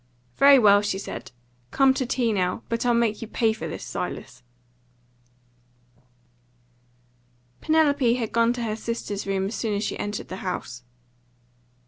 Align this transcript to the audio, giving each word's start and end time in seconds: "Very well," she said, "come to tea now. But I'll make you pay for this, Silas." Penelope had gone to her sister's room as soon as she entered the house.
"Very 0.37 0.57
well," 0.57 0.81
she 0.81 0.97
said, 0.97 1.29
"come 1.69 1.93
to 1.93 2.07
tea 2.07 2.33
now. 2.33 2.63
But 2.69 2.87
I'll 2.87 2.93
make 2.95 3.21
you 3.21 3.27
pay 3.27 3.53
for 3.53 3.67
this, 3.67 3.83
Silas." 3.83 4.41
Penelope 7.61 8.15
had 8.15 8.31
gone 8.31 8.51
to 8.53 8.63
her 8.63 8.75
sister's 8.75 9.27
room 9.27 9.45
as 9.49 9.53
soon 9.53 9.75
as 9.75 9.83
she 9.83 9.99
entered 9.99 10.29
the 10.29 10.37
house. 10.37 10.81